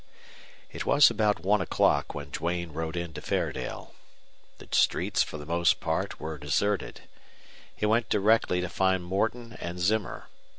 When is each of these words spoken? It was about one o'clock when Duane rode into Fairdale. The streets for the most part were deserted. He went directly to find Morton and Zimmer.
It 0.71 0.83
was 0.83 1.11
about 1.11 1.41
one 1.41 1.61
o'clock 1.61 2.15
when 2.15 2.31
Duane 2.31 2.71
rode 2.73 2.97
into 2.97 3.21
Fairdale. 3.21 3.93
The 4.57 4.67
streets 4.71 5.21
for 5.21 5.37
the 5.37 5.45
most 5.45 5.79
part 5.79 6.19
were 6.19 6.39
deserted. 6.39 7.01
He 7.75 7.85
went 7.85 8.09
directly 8.09 8.61
to 8.61 8.67
find 8.69 9.03
Morton 9.03 9.55
and 9.61 9.79
Zimmer. 9.79 10.27